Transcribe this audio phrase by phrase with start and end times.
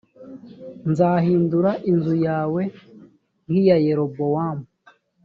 [0.89, 2.61] nzahindura inzu yawe
[3.47, 4.65] nk iya yerobowamu